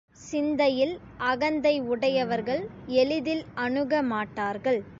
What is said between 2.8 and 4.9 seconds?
எளிதில் அணுகமாட்டார்கள்.